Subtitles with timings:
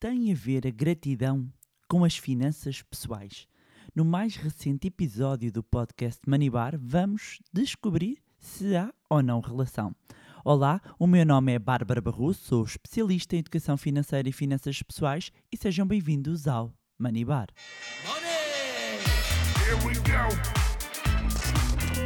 [0.00, 1.46] tem a ver a gratidão
[1.86, 3.46] com as finanças pessoais?
[3.94, 9.94] No mais recente episódio do podcast Manibar, vamos descobrir se há ou não relação.
[10.42, 15.30] Olá, o meu nome é Bárbara Barroso, sou especialista em educação financeira e finanças pessoais
[15.52, 17.48] e sejam bem-vindos ao Manibar.
[18.06, 18.30] Money!
[19.58, 20.30] Here we go.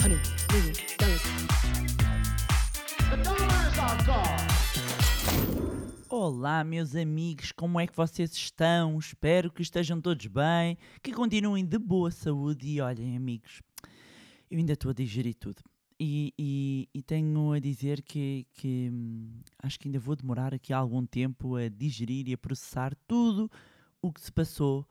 [0.03, 0.94] Honey,
[6.17, 8.97] Olá, meus amigos, como é que vocês estão?
[9.01, 13.61] Espero que estejam todos bem, que continuem de boa saúde e olhem, amigos,
[14.49, 15.61] eu ainda estou a digerir tudo.
[15.99, 20.73] E, e- e tenho a dizer que, que, hum, acho que ainda vou demorar aqui
[20.73, 23.51] algum tempo a digerir e a processar tudo
[24.01, 24.87] o que se passou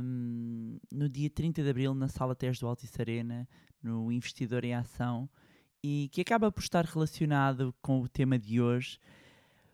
[0.00, 3.48] hum, no dia 30 de Abril na Sala TES do Altice Arena,
[3.82, 5.28] no Investidor em Ação,
[5.82, 9.00] e que acaba por estar relacionado com o tema de hoje,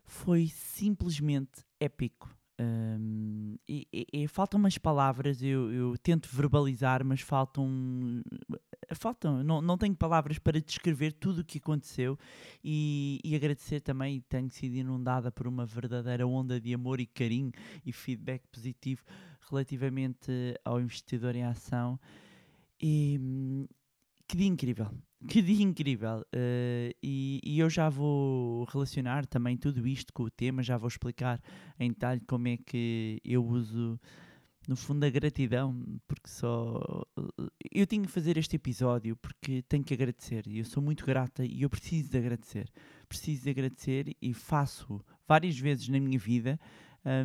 [0.05, 2.35] foi simplesmente épico.
[3.69, 8.23] E, e- e faltam umas palavras, eu, eu tento verbalizar, mas faltam.
[8.93, 12.19] faltam não, não tenho palavras para descrever tudo o que aconteceu
[12.63, 14.21] e, e agradecer também.
[14.29, 17.53] Tenho sido inundada por uma verdadeira onda de amor e carinho
[17.85, 19.03] e feedback positivo
[19.51, 20.31] relativamente
[20.65, 21.99] ao investidor em ação.
[22.81, 23.67] E hum,
[24.29, 24.91] que dia incrível!
[25.27, 26.23] Que dia incrível!
[26.33, 30.89] eh, e, e eu já vou relacionar também tudo isto com o tema, já vou
[30.89, 31.41] explicar
[31.79, 33.99] em detalhe como é que eu uso,
[34.69, 37.05] no fundo, a gratidão, porque só.
[37.73, 41.45] Eu tinha que fazer este episódio porque tenho que agradecer e eu sou muito grata
[41.45, 42.71] e eu preciso de agradecer.
[43.09, 46.59] Preciso de agradecer e faço várias vezes na minha vida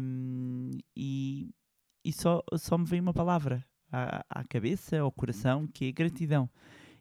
[0.01, 1.53] hum, e,
[2.03, 6.49] e só, só me vem uma palavra à, à cabeça, ao coração, que é gratidão.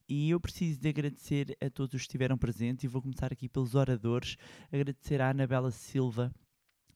[0.09, 3.48] E eu preciso de agradecer a todos os que estiveram presentes e vou começar aqui
[3.48, 4.37] pelos oradores.
[4.73, 6.33] Agradecer à Anabela Silva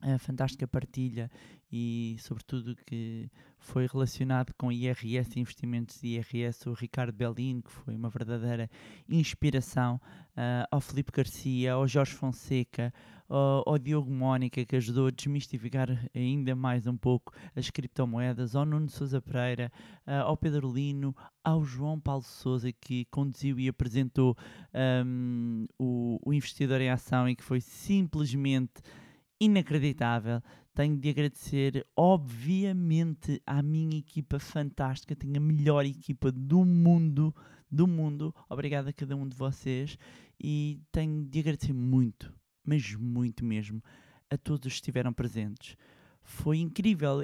[0.03, 1.31] a fantástica partilha
[1.72, 7.94] e, sobretudo, que foi relacionado com IRS, investimentos de IRS, o Ricardo Bellino, que foi
[7.94, 8.69] uma verdadeira
[9.09, 10.00] inspiração,
[10.37, 12.93] ah, ao Felipe Garcia, ao Jorge Fonseca,
[13.28, 18.66] ao, ao Diogo Mónica, que ajudou a desmistificar ainda mais um pouco as criptomoedas, ao
[18.66, 19.72] Nuno Sousa Pereira,
[20.04, 24.37] ah, ao Pedro Lino, ao João Paulo Souza, que conduziu e apresentou
[24.75, 28.82] ahm, o, o Investidor em Ação e que foi simplesmente
[29.44, 30.41] inacreditável.
[30.75, 35.14] Tenho de agradecer, obviamente, à minha equipa fantástica.
[35.14, 37.34] Tenho a melhor equipa do mundo,
[37.70, 38.34] do mundo.
[38.48, 39.98] Obrigado a cada um de vocês.
[40.42, 42.32] E tenho de agradecer muito,
[42.64, 43.82] mas muito mesmo,
[44.30, 45.76] a todos os que estiveram presentes.
[46.22, 47.20] Foi incrível.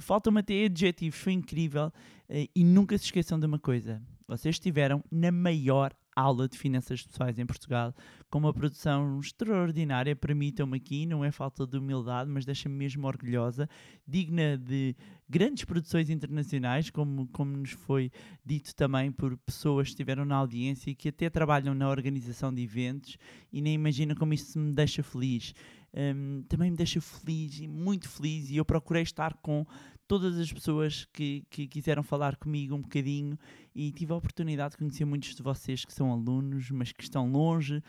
[0.00, 1.18] Falta-me até adjetivos.
[1.18, 1.90] Foi incrível.
[2.28, 4.00] Eh, E nunca se esqueçam de uma coisa.
[4.28, 7.94] Vocês estiveram na maior aula de finanças pessoais em Portugal,
[8.30, 13.68] com uma produção extraordinária, permitam-me aqui, não é falta de humildade, mas deixa-me mesmo orgulhosa,
[14.06, 14.94] digna de
[15.28, 18.10] grandes produções internacionais, como, como nos foi
[18.44, 22.62] dito também por pessoas que estiveram na audiência e que até trabalham na organização de
[22.62, 23.16] eventos
[23.52, 25.54] e nem imaginam como isso me deixa feliz.
[25.94, 29.66] Hum, também me deixa feliz e muito feliz e eu procurei estar com
[30.12, 33.38] todas as pessoas que, que quiseram falar comigo um bocadinho
[33.74, 37.32] e tive a oportunidade de conhecer muitos de vocês que são alunos, mas que estão
[37.32, 37.82] longe,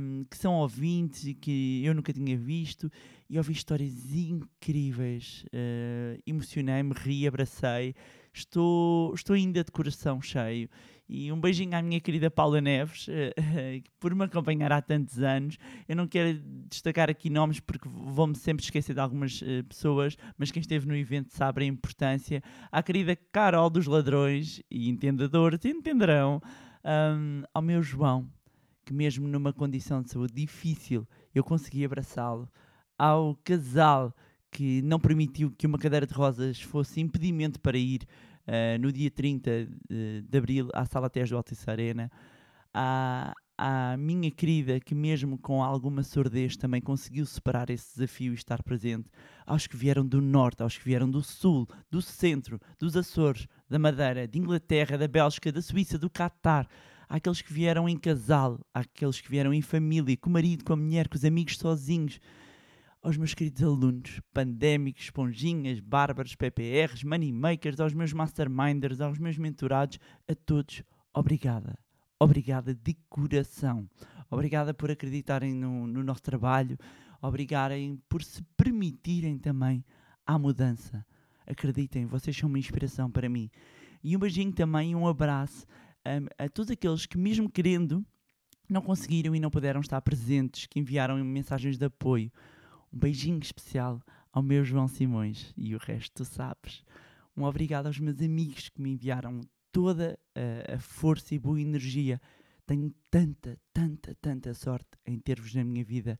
[0.00, 2.88] hum, que são ouvintes e que eu nunca tinha visto
[3.28, 5.44] e ouvi histórias incríveis.
[5.52, 7.96] eh, Emocionei-me, ri, abracei.
[8.32, 10.68] Estou, estou ainda de coração cheio.
[11.08, 13.32] E um beijinho à minha querida Paula Neves, eh,
[14.00, 15.56] por me acompanhar há tantos anos.
[15.88, 20.50] Eu não quero destacar aqui nomes porque vou-me sempre esquecer de algumas eh, pessoas, mas
[20.50, 22.42] quem esteve no evento sabe a importância.
[22.72, 26.40] À querida Carol dos Ladrões e entendedores entenderão.
[26.82, 28.28] Ahm, ao meu João,
[28.84, 32.48] que mesmo numa condição de saúde difícil eu consegui abraçá-lo.
[32.98, 34.14] Ao casal
[34.50, 38.06] que não permitiu que uma cadeira de rosas fosse impedimento para ir
[38.46, 42.10] eh, no dia 30 de, de abril à Sala TES do Altice Arena.
[42.72, 48.36] À, à minha querida, que mesmo com alguma surdez também conseguiu superar esse desafio e
[48.36, 49.08] estar presente.
[49.46, 53.78] Aos que vieram do Norte, aos que vieram do Sul, do Centro, dos Açores, da
[53.78, 56.68] Madeira, de Inglaterra, da Bélgica, da Suíça, do Catar.
[57.08, 60.76] Àqueles que vieram em casal, àqueles que vieram em família, com o marido, com a
[60.76, 62.20] mulher, com os amigos sozinhos
[63.02, 69.98] aos meus queridos alunos, pandémicos, esponjinhas, bárbaros, PPRs, moneymakers, aos meus masterminders, aos meus mentorados,
[70.28, 70.82] a todos,
[71.12, 71.78] obrigada.
[72.18, 73.88] Obrigada de coração.
[74.30, 76.78] Obrigada por acreditarem no, no nosso trabalho.
[77.20, 79.84] Obrigarem por se permitirem também
[80.26, 81.04] à mudança.
[81.46, 83.50] Acreditem, vocês são uma inspiração para mim.
[84.02, 85.66] E um beijinho também e um abraço
[86.06, 88.04] hum, a todos aqueles que, mesmo querendo,
[88.68, 92.32] não conseguiram e não puderam estar presentes, que enviaram mensagens de apoio.
[92.96, 94.00] Um beijinho especial
[94.32, 96.82] ao meu João Simões e o resto tu sabes.
[97.36, 102.18] Um obrigado aos meus amigos que me enviaram toda a, força e boa energia.
[102.64, 106.18] Tenho tanta, tanta, tanta sorte em ter-vos na minha vida.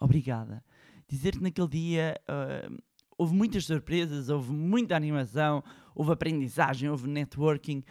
[0.00, 0.64] Obrigada.
[1.06, 2.70] Dizer que naquele dia ah,
[3.16, 5.62] houve muitas surpresas, houve muita animação,
[5.94, 7.82] houve aprendizagem, houve networking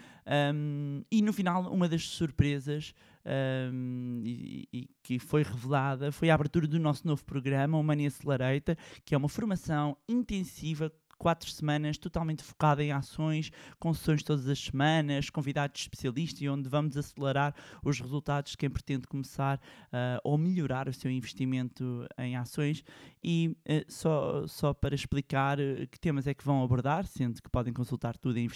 [0.54, 2.94] um, e no final uma das surpresas
[3.26, 8.08] um, e, e que foi revelada foi a abertura do nosso novo programa, o Money
[8.08, 8.76] Accelerator,
[9.06, 10.92] que é uma formação intensiva
[11.24, 13.50] quatro semanas totalmente focada em ações,
[13.80, 18.70] com sessões todas as semanas, convidados especialistas e onde vamos acelerar os resultados de quem
[18.70, 22.84] pretende começar uh, ou melhorar o seu investimento em ações.
[23.24, 27.50] E uh, só, só para explicar uh, que temas é que vão abordar, sendo que
[27.50, 28.50] podem consultar tudo em,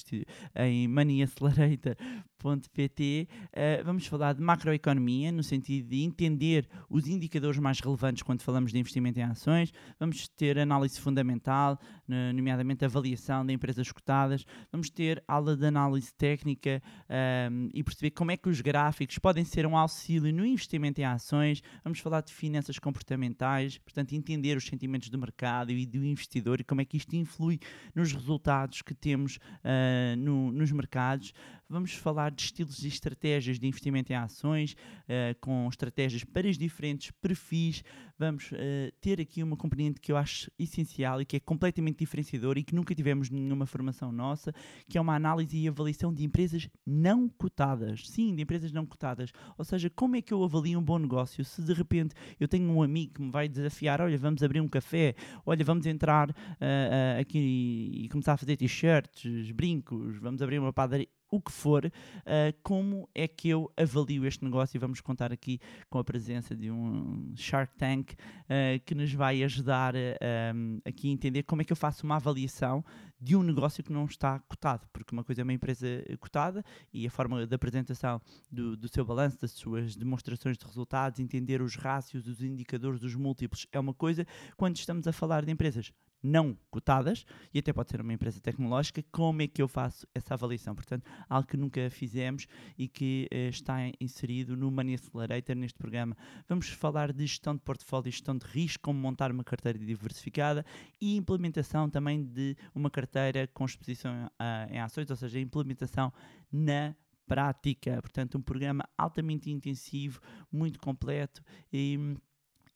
[0.55, 3.27] em moneyaccelerator.pt,
[3.83, 8.79] vamos falar de macroeconomia, no sentido de entender os indicadores mais relevantes quando falamos de
[8.79, 11.79] investimento em ações, vamos ter análise fundamental,
[12.33, 14.45] nomeadamente avaliação de empresas cotadas.
[14.71, 16.81] Vamos ter aula de análise técnica
[17.51, 21.05] um, e perceber como é que os gráficos podem ser um auxílio no investimento em
[21.05, 21.61] ações.
[21.83, 26.63] Vamos falar de finanças comportamentais, portanto, entender os sentimentos do mercado e do investidor e
[26.63, 27.59] como é que isto influi
[27.95, 31.33] nos resultados que temos uh, no, nos mercados.
[31.69, 36.57] Vamos falar de estilos e estratégias de investimento em ações, uh, com estratégias para os
[36.57, 37.83] diferentes perfis.
[38.17, 38.55] Vamos uh,
[39.01, 42.73] ter aqui uma componente que eu acho essencial e que é completamente diferenciadora e que
[42.73, 44.53] nunca tivemos nenhuma formação nossa,
[44.87, 48.07] que é uma análise e avaliação de empresas não cotadas.
[48.09, 49.31] Sim, de empresas não cotadas.
[49.57, 52.71] Ou seja, como é que eu avalio um bom negócio se de repente eu tenho
[52.71, 55.15] um amigo que me vai desafiar, olha, vamos abrir um café,
[55.45, 61.09] olha, vamos entrar uh, aqui e começar a fazer t-shirts, brincos, vamos abrir uma padaria
[61.29, 61.91] o que for, uh,
[62.63, 65.59] como é que eu avalio este negócio e vamos contar aqui
[65.89, 68.15] com a presença de um Shark Tank uh,
[68.85, 72.83] que nos vai ajudar um, aqui a entender como é que eu faço uma avaliação
[73.19, 75.87] de um negócio que não está cotado, porque uma coisa é uma empresa
[76.19, 76.63] cotada
[76.93, 78.21] e a forma da apresentação
[78.51, 83.15] do, do seu balanço, das suas demonstrações de resultados, entender os rácios, os indicadores, os
[83.15, 84.25] múltiplos, é uma coisa.
[84.55, 85.91] Quando estamos a falar de empresas
[86.27, 90.33] não cotadas, e até pode ser uma empresa tecnológica, como é que eu faço essa
[90.33, 90.75] avaliação?
[90.75, 92.47] Portanto, algo que nunca fizemos
[92.77, 96.15] e que uh, está inserido no Money Accelerator neste programa.
[96.47, 100.65] Vamos falar de gestão de portfólio gestão de risco, como montar uma carteira diversificada
[100.99, 106.11] e implementação também de uma carteira com exposição uh, em ações, ou seja, implementação
[106.51, 106.95] na
[107.25, 108.01] prática.
[108.01, 110.19] Portanto, um programa altamente intensivo,
[110.51, 112.17] muito completo e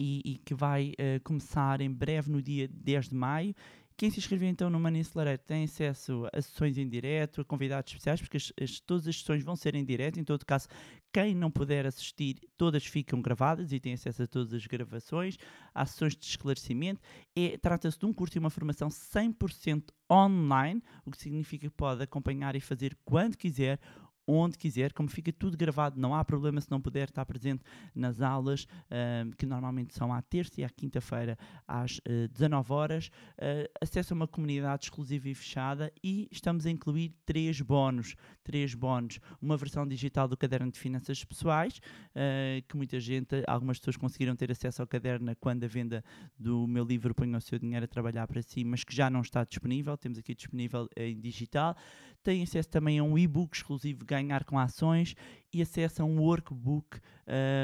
[0.01, 3.53] e, e que vai uh, começar em breve no dia 10 de maio.
[3.95, 7.92] Quem se inscrever então no Money Accelerator tem acesso a sessões em direto, a convidados
[7.92, 10.19] especiais, porque as, as, todas as sessões vão ser em direto.
[10.19, 10.68] Em todo caso,
[11.13, 15.38] quem não puder assistir, todas ficam gravadas e tem acesso a todas as gravações.
[15.71, 17.00] Há sessões de esclarecimento.
[17.36, 22.01] É, Trata-se de um curso e uma formação 100% online, o que significa que pode
[22.01, 23.80] acompanhar e fazer quando quiser
[24.28, 27.64] onde quiser, como fica tudo gravado, não há problema se não puder estar presente
[27.94, 31.38] nas aulas, uh, que normalmente são à terça e à quinta-feira
[31.68, 33.08] às uh, 19 horas.
[33.38, 38.74] Uh, acesso a uma comunidade exclusiva e fechada e estamos a incluir três bónus, três
[38.74, 43.98] bónus, uma versão digital do caderno de finanças pessoais, uh, que muita gente, algumas pessoas
[43.98, 46.04] conseguiram ter acesso ao caderno quando a venda
[46.38, 49.22] do meu livro Põe o seu dinheiro a trabalhar para si, mas que já não
[49.22, 51.75] está disponível, temos aqui disponível em digital.
[52.24, 55.15] Tem acesso também a um e-book exclusivo Ganhar com Ações
[55.53, 57.00] e acesso a um workbook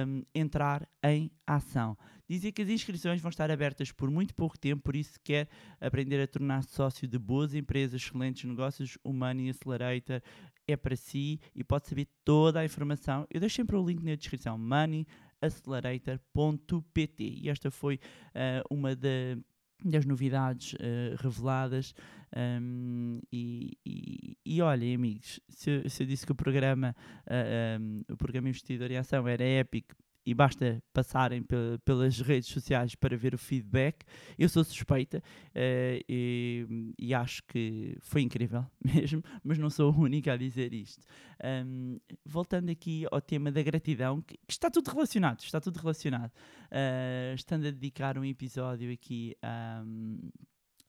[0.08, 1.98] um, Entrar em Ação.
[2.30, 5.50] Dizia que as inscrições vão estar abertas por muito pouco tempo, por isso quer
[5.80, 10.22] aprender a tornar-se sócio de boas empresas, excelentes negócios, o Money Accelerator
[10.66, 13.28] é para si e pode saber toda a informação.
[13.30, 19.36] Eu deixo sempre o link na descrição, moneyaccelerator.pt e esta foi uh, uma da
[19.84, 21.94] das novidades uh, reveladas
[22.36, 23.47] um, e,
[24.48, 28.50] e, olhem amigos, se, se, eu disse que o programa uh, eh, um, o programa
[28.50, 29.96] Investidor em Ação era épico
[30.28, 31.42] e basta passarem
[31.86, 34.04] pelas redes sociais para ver o feedback.
[34.38, 39.98] Eu sou suspeita uh, e, e, acho que foi incrível mesmo, mas não sou a
[39.98, 41.06] única a dizer isto.
[41.42, 46.32] Um, voltando aqui ao tema da gratidão, que, que está tudo relacionado, está tudo relacionado.
[46.66, 49.34] Uh, estando a dedicar um episódio aqui
[49.86, 50.30] um,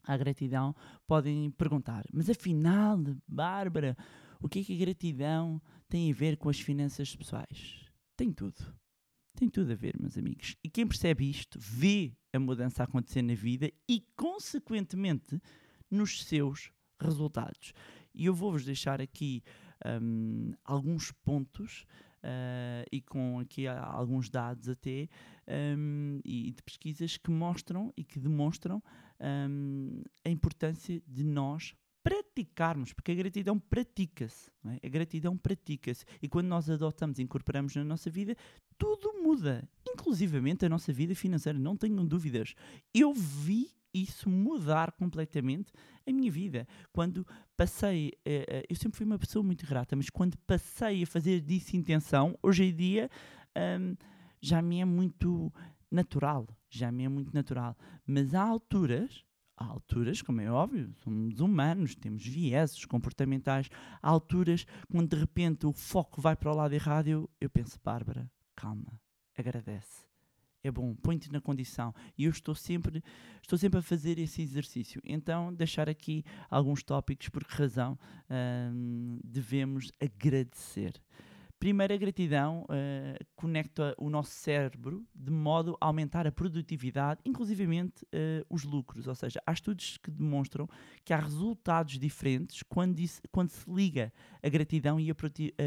[0.08, 0.74] à gratidão,
[1.06, 3.96] podem perguntar, mas afinal, Bárbara,
[4.40, 7.84] o que é que a gratidão tem a ver com as finanças pessoais?
[8.16, 8.78] Tem tudo
[9.38, 10.56] tem tudo a ver, meus amigos.
[10.64, 15.40] E quem percebe isto vê a mudança acontecer na vida e, consequentemente,
[15.88, 17.72] nos seus resultados.
[18.12, 19.44] E eu vou-vos deixar aqui
[20.02, 21.86] um, alguns pontos
[22.24, 25.08] uh, e com aqui alguns dados até
[25.76, 28.82] um, e de pesquisas que mostram e que demonstram
[29.20, 34.50] hum, a importância de nós praticarmos, porque a gratidão pratica-se.
[34.66, 34.86] é?
[34.86, 36.04] A gratidão pratica-se.
[36.22, 38.34] E quando nós adotamos e incorporamos na nossa vida,
[38.78, 39.68] tudo muda.
[39.86, 42.54] Inclusivamente a nossa vida financeira, não tenham dúvidas.
[42.94, 43.70] Eu vi
[44.02, 45.72] isso mudar completamente
[46.06, 46.66] a minha vida.
[46.92, 47.26] Quando
[47.56, 51.76] passei, eh, eu sempre fui uma pessoa muito grata, mas quando passei a fazer disso
[51.76, 53.10] intenção, hoje em dia
[53.56, 53.96] hum,
[54.40, 55.52] já me é muito
[55.90, 56.46] natural.
[56.70, 57.76] Já me é muito natural.
[58.06, 59.24] Mas há alturas,
[59.56, 63.68] há alturas, como é óbvio, somos humanos, temos vieses comportamentais.
[64.02, 67.78] Há alturas quando de repente o foco vai para o lado errado, eu, eu penso,
[67.82, 69.00] Bárbara, calma,
[69.36, 70.07] agradece.
[70.62, 71.94] É bom, põe-te na condição.
[72.16, 73.02] E eu estou sempre,
[73.40, 75.00] estou sempre a fazer esse exercício.
[75.04, 77.98] Então, deixar aqui alguns tópicos, por que razão
[78.72, 81.00] hum, devemos agradecer.
[81.58, 88.06] Primeiro, a gratidão eh, conecta o nosso cérebro de modo a aumentar a produtividade, inclusivamente
[88.12, 89.08] eh, os lucros.
[89.08, 90.68] Ou seja, há estudos que demonstram
[91.04, 95.14] que há resultados diferentes quando, isso- quando se liga a gratidão e a,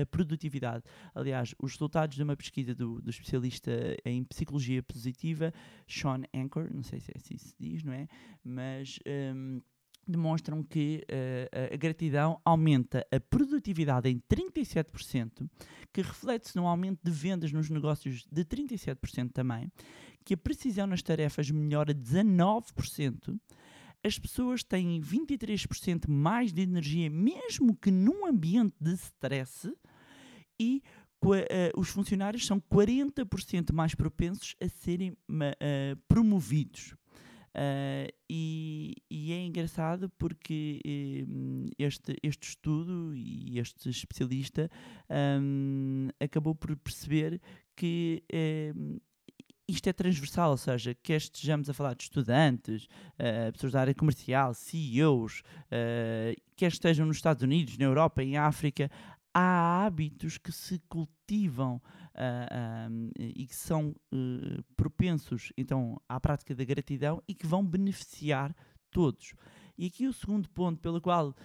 [0.09, 0.83] produtividade.
[1.13, 3.71] Aliás, os resultados de uma pesquisa do, do especialista
[4.05, 5.53] em psicologia positiva,
[5.85, 8.07] Sean Anchor, não sei se é assim se diz, não é?
[8.45, 8.97] Mas.
[9.35, 9.61] hum,
[10.07, 15.49] demonstram que eh, a- gratidão aumenta a produtividade em 37%,
[15.93, 19.71] que reflete-se num aumento de vendas nos negócios de 37% também,
[20.25, 23.39] que a precisão nas tarefas melhora 19%,
[24.03, 29.71] as pessoas têm 23% mais de energia, mesmo que num ambiente de stress,
[30.59, 30.81] e
[31.49, 35.15] eh, os funcionários são 40% mais propensos a serem
[35.59, 36.95] eh, promovidos.
[37.53, 41.25] Ah, e, e é engraçado porque eh,
[41.77, 44.69] este, este estudo e este especialista
[45.09, 47.41] ahm, acabou por perceber
[47.75, 48.73] que eh,
[49.67, 52.87] isto é transversal, ou seja, quer estejamos a falar de estudantes,
[53.19, 58.37] ah, pessoas da área comercial, CEOs, ah, quer estejam nos Estados Unidos, na Europa, em
[58.37, 58.89] África,
[59.33, 61.81] há hábitos que se cultivam
[62.13, 67.65] ah, ah, e que são eh, propensos então à prática da gratidão e que vão
[67.65, 68.55] beneficiar
[68.89, 69.33] todos.
[69.77, 71.35] E aqui o segundo ponto pelo qual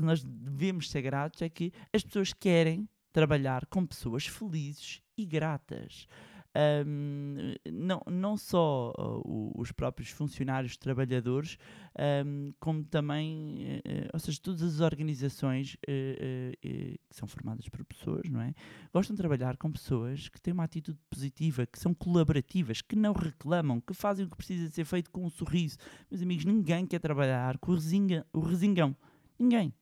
[0.00, 6.08] nós devemos ser gratos é que as pessoas querem trabalhar com pessoas felizes e gratas.
[6.54, 8.92] Ahm, não, não só
[9.24, 11.58] o- os próprios funcionários, trabalhadores,
[11.98, 18.28] ahm, como também, eh, ou seja, todas as organizações eh, que são formadas por pessoas,
[18.30, 18.54] não é?
[18.92, 23.12] Gostam de trabalhar com pessoas que têm uma atitude positiva, que são colaborativas, que não
[23.12, 25.76] reclamam, que fazem o que precisa ser feito com um sorriso.
[26.10, 28.94] Meus amigos, ninguém quer trabalhar com o, resinga, o resingão.
[29.38, 29.72] Ninguém.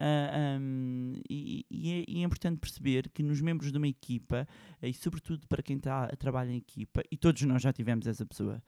[0.00, 4.46] Ah, ahm, e, e é, e é importante perceber que nos membros de uma equipa,
[4.80, 8.62] e sobretudo para quem tá, trabalha em equipa, e todos nós já tivemos essa pessoa,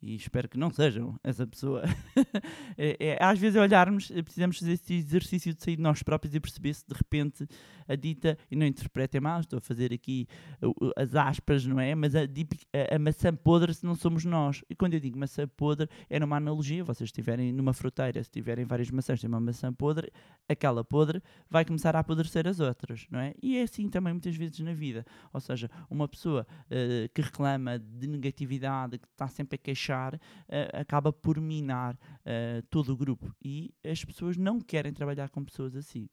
[0.00, 1.82] e espero que não sejam essa pessoa.
[2.76, 6.34] é, é, às vezes, olharmos, eh, precisamos fazer esse exercício de sair de nós próprios
[6.34, 7.46] e perceber se de repente
[7.88, 10.28] a dita, e não interpretem mal, estou a fazer aqui
[10.62, 11.94] uh, uh, as aspas, não é?
[11.94, 14.62] Mas a, a- a maçã podre se não somos nós.
[14.68, 16.84] E quando eu digo maçã podre, é numa analogia.
[16.84, 20.12] Vocês estiverem numa fruteira, se tiverem várias maçãs, tem uma maçã podre,
[20.46, 23.32] aquela podre vai começar a apodrecer as outras, não é?
[23.42, 25.04] E é assim também muitas vezes na vida.
[25.32, 30.70] Ou seja, uma pessoa eh, que reclama de negatividade, que está sempre a queixar, eh,
[30.72, 33.34] acaba por minar eh, todo o grupo.
[33.42, 36.08] E as pessoas não querem trabalhar com pessoas assim.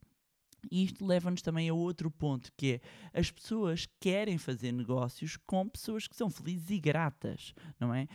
[0.71, 2.73] E isto leva-nos também a outro ponto, que
[3.13, 8.07] é as pessoas querem fazer negócios com pessoas que são felizes e gratas, não é?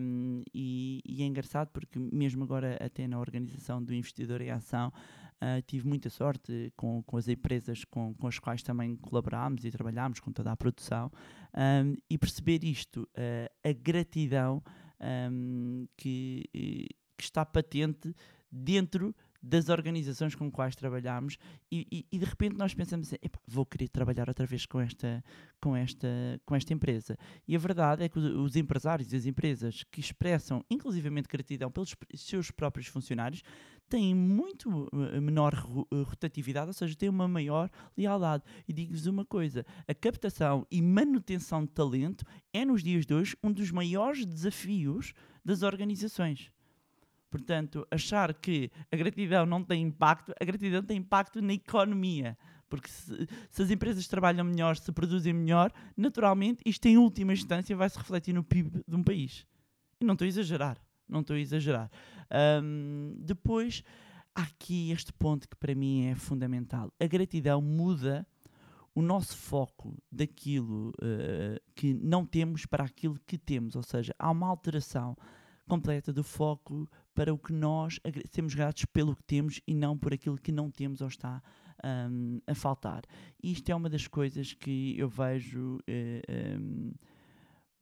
[0.00, 4.92] Um, e, e é engraçado porque mesmo agora até na organização do Investidor em Ação
[5.40, 9.70] ah, tive muita sorte com, com as empresas com, com as quais também colaborámos e
[9.70, 11.12] trabalhámos com toda a produção
[11.54, 14.60] um, e perceber isto, ah, a gratidão
[15.00, 18.14] um, que, eh, que está patente
[18.50, 21.36] dentro das organizações com quais trabalhamos
[21.70, 24.80] e, e- e de repente nós pensamos assim, "Epá, vou querer trabalhar outra vez com
[24.80, 25.22] esta,
[25.60, 26.08] com, esta,
[26.44, 27.16] com esta empresa.
[27.46, 31.70] E a verdade é que os, os empresários e as empresas que expressam inclusivamente gratidão
[31.70, 33.42] pelos seus próprios funcionários
[33.88, 38.44] têm muito eh, menor eh, rotatividade, ou seja, têm uma maior lealdade.
[38.66, 43.36] E digo-vos uma coisa, a captação e manutenção de talento é nos dias de hoje
[43.42, 45.12] um dos maiores desafios
[45.44, 46.50] das organizações.
[47.30, 52.36] Portanto, achar que a gratidão não tem impacto, a gratidão tem impacto na economia.
[52.68, 57.76] Porque se, se as empresas trabalham melhor, se produzem melhor, naturalmente isto em última instância
[57.76, 59.46] vai se refletir no PIB de um país.
[60.00, 60.78] E não estou a exagerar.
[61.08, 61.90] Não estou a exagerar.
[62.30, 63.82] Ahm, depois,
[64.34, 66.92] há aqui este ponto que para mim é fundamental.
[67.00, 68.26] A gratidão muda
[68.94, 73.76] o nosso foco daquilo eh, que não temos para aquilo que temos.
[73.76, 75.16] Ou seja, há uma alteração
[75.68, 77.98] completa do foco para o que nós
[78.30, 81.42] sermos gratos pelo que temos e não por aquilo que não temos ou está
[82.08, 83.02] hum, a faltar.
[83.42, 86.92] E isto é uma das coisas que eu vejo eh, hum,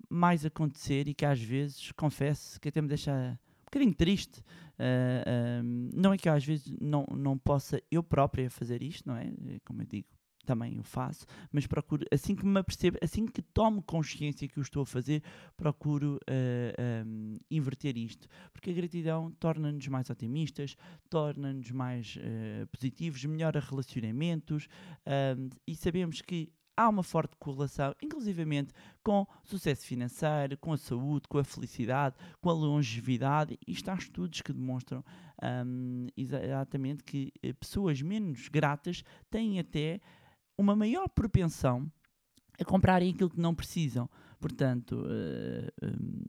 [0.08, 4.42] mais acontecer e que às vezes, confesso, que até me deixa um bocadinho triste.
[4.78, 9.06] Ah, hum, não é que eu às vezes não, não possa eu própria fazer isto,
[9.06, 9.26] não é?
[9.26, 10.08] Eh, Como eu digo,
[10.46, 14.62] também o faço, mas procuro, assim que me apercebo, assim que tomo consciência que o
[14.62, 15.22] estou a fazer,
[15.56, 18.28] procuro ah, hum, inverter isto.
[18.52, 20.76] Porque a gratidão torna-nos mais otimistas,
[21.10, 24.68] torna-nos mais eh, positivos, melhora relacionamentos
[25.36, 28.72] hum, e sabemos que há uma forte correlação, inclusivamente
[29.02, 33.58] com sucesso financeiro, com a saúde, com a felicidade, com a longevidade.
[33.66, 35.02] Isto há estudos que demonstram
[35.66, 40.00] hum, exatamente que eh, pessoas menos gratas têm até
[40.58, 41.90] uma maior propensão
[42.58, 44.08] a comprarem aquilo que não precisam.
[44.40, 46.22] Portanto, eh, hum,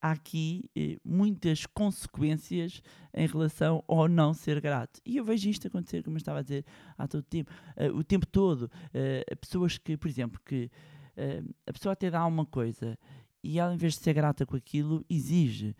[0.00, 2.82] há aqui eh, muitas consequências
[3.14, 5.00] em relação ao não ser grato.
[5.04, 6.64] E eu vejo isto acontecer, como eu estava a dizer,
[6.96, 7.50] há todo o tempo.
[7.76, 8.70] Eh, o tempo todo.
[8.94, 10.70] Eh, pessoas que, por exemplo, que
[11.16, 12.98] eh, a pessoa até dá uma coisa
[13.42, 15.74] e ela, em vez de ser grata com aquilo, exige.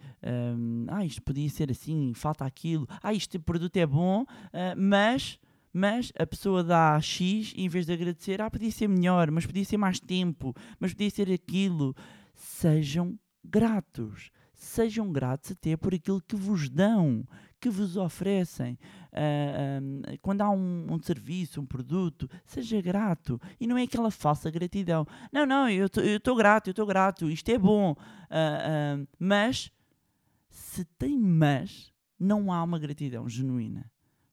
[0.56, 2.86] hum, ah, isto podia ser assim, falta aquilo.
[3.02, 4.24] Ah, este produto é bom,
[4.76, 5.38] mas...
[5.72, 9.64] Mas a pessoa dá X em vez de agradecer, ah, podia ser melhor, mas podia
[9.64, 11.94] ser mais tempo, mas podia ser aquilo.
[12.34, 14.30] Sejam gratos.
[14.52, 17.24] Sejam gratos até por aquilo que vos dão,
[17.58, 18.78] que vos oferecem.
[19.12, 23.40] Ah, ah, quando há um, um serviço, um produto, seja grato.
[23.58, 25.06] E não é aquela falsa gratidão.
[25.32, 27.94] Não, não, eu estou grato, eu estou grato, isto é bom.
[28.28, 29.70] Ah, ah, mas,
[30.48, 33.90] se tem mas, não há uma gratidão genuína.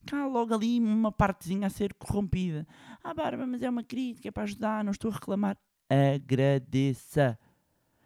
[0.08, 2.68] Cá logo ali uma partezinha a ser corrompida.
[3.04, 5.58] Ah, Bárbara, mas é uma crítica, é para ajudar, não estou a reclamar.
[5.90, 7.38] Agradeça.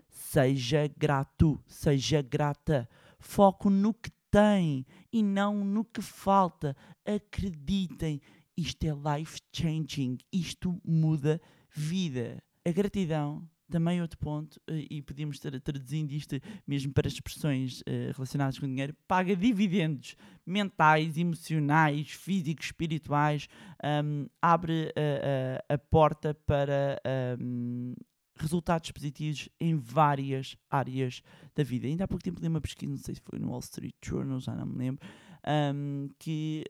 [0.10, 2.89] Seja grato, seja grata.
[3.20, 6.75] Foco no que tem e não no que falta.
[7.05, 8.22] Acreditem,
[8.55, 12.42] isto é life changing, isto muda vida.
[12.66, 16.36] A gratidão, também outro ponto, eh, e podíamos estar traduzindo isto
[16.68, 23.48] mesmo para expressões eh, relacionadas com dinheiro, paga dividendos mentais, emocionais, físicos, espirituais,
[23.84, 27.94] ahm, abre a, a- a porta para ahm,
[28.38, 31.22] resultados positivos em várias áreas
[31.55, 31.88] da vida.
[31.88, 34.40] Ainda há pouco tempo li uma pesquisa, não sei se foi no Wall Street Journal,
[34.40, 35.07] já não me lembro,
[35.46, 36.64] ahm, que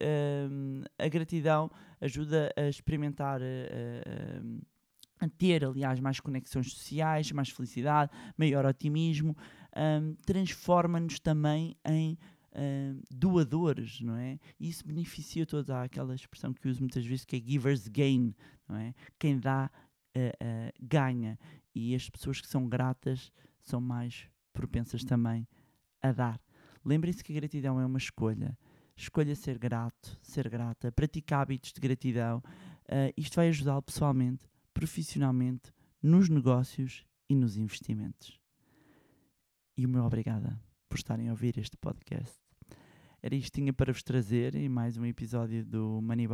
[1.00, 1.70] a gratidão
[2.02, 4.42] ajuda a experimentar, a
[5.28, 9.36] ter, aliás, mais conexões sociais, mais felicidade, maior otimismo,
[9.76, 12.18] ahm, transforma-nos também em
[12.54, 14.40] ahm, doadores, não é?
[14.60, 15.46] E isso beneficia.
[15.70, 18.34] Há aquela expressão que uso muitas vezes que é giver's gain,
[18.68, 18.94] não é?
[19.20, 19.70] Quem dá
[20.14, 21.40] eh, eh, ganha.
[21.74, 23.32] E as pessoas que são gratas
[23.62, 25.48] são mais propensas também
[26.02, 26.42] a dar.
[26.84, 28.58] Lembrem-se que a gratidão é uma escolha.
[28.96, 32.44] Escolha ser grato, ser grata, praticar hábitos de gratidão.
[32.90, 34.42] Eh, isto vai ajudá-lo pessoalmente,
[34.82, 38.42] profissionalmente, nos negócios e nos investimentos.
[39.78, 42.40] E o meu obrigada por estarem a ouvir este podcast.
[43.22, 46.26] Era isto que tinha para vos trazer em mais um episódio do Money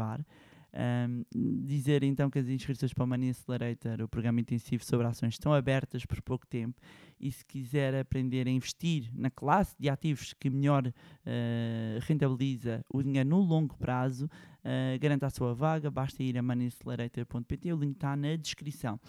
[0.79, 1.23] Ahm,
[1.65, 5.51] dizer então que as inscrições para o Money Accelerator, o programa intensivo sobre ações, estão
[5.51, 6.79] abertas por pouco tempo
[7.19, 10.93] e se quiser aprender a investir na classe de ativos que melhor
[11.25, 14.29] eh, rentabiliza o dinheiro no longo prazo,
[14.63, 18.99] eh, garanta a sua vaga, basta ir a moneyaccelerator.pt, o link está na descrição.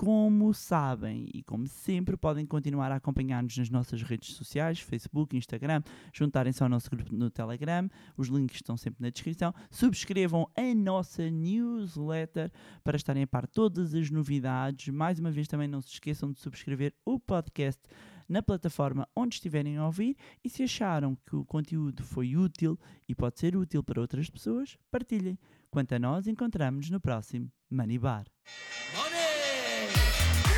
[0.00, 5.82] Como sabem e como sempre, podem continuar a acompanhar-nos nas nossas redes sociais, Facebook, Instagram,
[6.10, 7.86] juntarem-se ao nosso grupo no Telegram,
[8.16, 9.52] os links estão sempre na descrição.
[9.70, 12.50] Subscrevam a nossa newsletter
[12.82, 14.88] para estarem a par de todas as novidades.
[14.88, 17.82] Mais uma vez, também não se esqueçam de subscrever o podcast
[18.26, 23.14] na plataforma onde estiverem a ouvir e se acharam que o conteúdo foi útil e
[23.14, 25.38] pode ser útil para outras pessoas, partilhem.
[25.70, 28.24] Quanto a nós, encontramos no próximo Money Bar.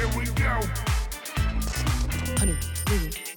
[0.03, 0.11] Honey,
[2.91, 3.32] we go.